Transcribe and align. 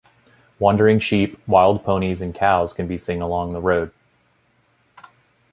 Wandering 0.57 0.97
sheep, 0.99 1.37
wild 1.47 1.83
ponies 1.83 2.21
and 2.23 2.33
cows 2.33 2.73
can 2.73 2.87
be 2.87 2.97
seen 2.97 3.21
along 3.21 3.53
the 3.53 3.61
road. 3.61 3.91